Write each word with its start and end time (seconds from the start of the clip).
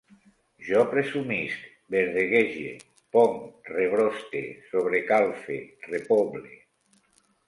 Jo 0.67 0.79
presumisc, 0.91 1.65
verdeguege, 1.95 2.71
ponc, 3.17 3.69
rebroste, 3.75 4.41
sobrecalfe, 4.71 5.59
repoble 5.93 6.55